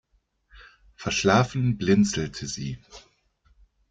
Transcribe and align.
Verschlafen 0.95 1.77
blinzelte 1.77 2.47
sie. 2.47 2.79